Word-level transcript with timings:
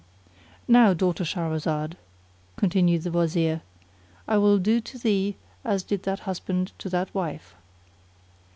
"Now, 0.67 0.95
daughter 0.95 1.23
Shahrazad," 1.23 1.93
continued 2.55 3.03
the 3.03 3.11
Wazir, 3.11 3.61
"I 4.27 4.39
will 4.39 4.57
do 4.57 4.81
to 4.81 4.97
thee 4.97 5.35
as 5.63 5.83
did 5.83 6.01
that 6.05 6.21
husband 6.21 6.71
to 6.79 6.89
that 6.89 7.13
wife." 7.13 7.53